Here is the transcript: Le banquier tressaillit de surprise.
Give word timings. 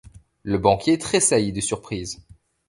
Le 0.41 0.57
banquier 0.57 0.97
tressaillit 0.97 1.53
de 1.53 1.61
surprise. 1.61 2.25